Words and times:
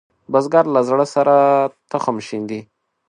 بزګر 0.31 0.65
له 0.75 0.81
زړۀ 0.87 1.05
سره 1.15 1.35
تخم 1.91 2.17
شیندي 2.27 2.59